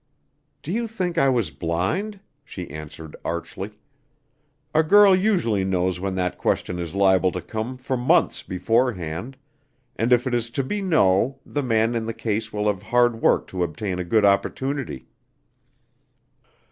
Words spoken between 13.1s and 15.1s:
work to obtain a good opportunity."